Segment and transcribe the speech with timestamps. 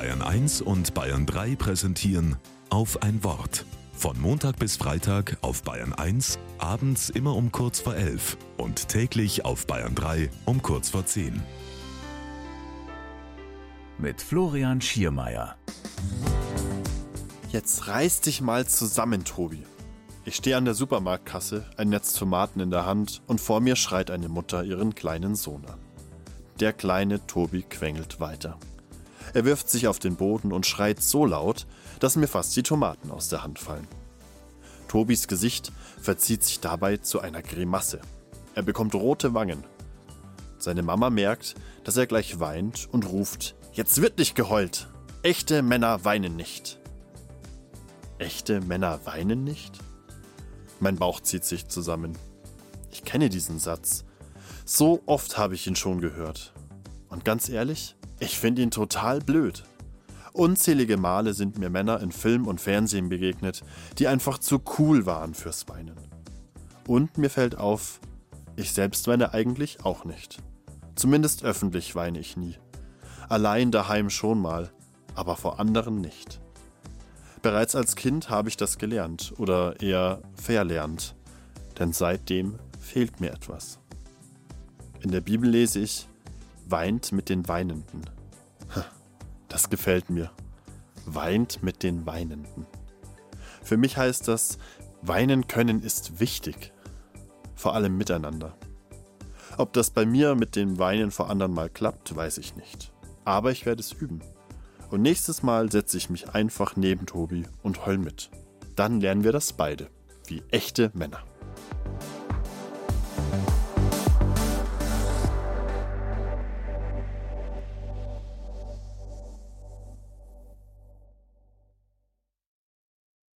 [0.00, 2.36] Bayern 1 und Bayern 3 präsentieren
[2.70, 3.66] auf ein Wort.
[3.92, 9.44] Von Montag bis Freitag auf Bayern 1, abends immer um kurz vor 11 und täglich
[9.44, 11.42] auf Bayern 3 um kurz vor 10.
[13.98, 15.56] Mit Florian Schiermeier.
[17.52, 19.64] Jetzt reiß dich mal zusammen, Tobi.
[20.24, 24.10] Ich stehe an der Supermarktkasse, ein Netz Tomaten in der Hand und vor mir schreit
[24.10, 25.78] eine Mutter ihren kleinen Sohn an.
[26.58, 28.58] Der kleine Tobi quengelt weiter.
[29.34, 31.66] Er wirft sich auf den Boden und schreit so laut,
[32.00, 33.86] dass mir fast die Tomaten aus der Hand fallen.
[34.88, 38.00] Tobis Gesicht verzieht sich dabei zu einer Grimasse.
[38.54, 39.64] Er bekommt rote Wangen.
[40.58, 41.54] Seine Mama merkt,
[41.84, 44.88] dass er gleich weint und ruft, Jetzt wird nicht geheult.
[45.22, 46.80] Echte Männer weinen nicht.
[48.18, 49.78] Echte Männer weinen nicht?
[50.80, 52.18] Mein Bauch zieht sich zusammen.
[52.90, 54.04] Ich kenne diesen Satz.
[54.64, 56.52] So oft habe ich ihn schon gehört.
[57.08, 59.64] Und ganz ehrlich, ich finde ihn total blöd.
[60.32, 63.64] Unzählige Male sind mir Männer in Film und Fernsehen begegnet,
[63.98, 65.96] die einfach zu cool waren fürs Weinen.
[66.86, 68.00] Und mir fällt auf,
[68.56, 70.38] ich selbst weine eigentlich auch nicht.
[70.94, 72.56] Zumindest öffentlich weine ich nie.
[73.28, 74.70] Allein daheim schon mal,
[75.14, 76.40] aber vor anderen nicht.
[77.42, 81.14] Bereits als Kind habe ich das gelernt oder eher verlernt,
[81.78, 83.78] denn seitdem fehlt mir etwas.
[85.00, 86.09] In der Bibel lese ich,
[86.70, 88.02] weint mit den Weinenden.
[89.48, 90.30] Das gefällt mir.
[91.06, 92.66] Weint mit den Weinenden.
[93.62, 94.58] Für mich heißt das,
[95.02, 96.72] weinen können ist wichtig.
[97.54, 98.56] Vor allem miteinander.
[99.58, 102.92] Ob das bei mir mit dem Weinen vor anderen mal klappt, weiß ich nicht.
[103.24, 104.20] Aber ich werde es üben.
[104.90, 108.30] Und nächstes Mal setze ich mich einfach neben Tobi und heul mit.
[108.76, 109.88] Dann lernen wir das beide,
[110.26, 111.22] wie echte Männer.